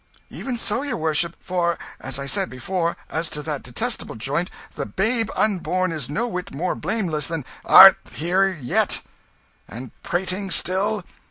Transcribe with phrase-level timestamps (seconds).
[0.31, 4.87] "Even so, your worship for, as I said before, as to that detestable joint, the
[4.87, 9.03] babe unborn is no whit more blameless than" "Art here yet!
[9.69, 11.03] And prating still!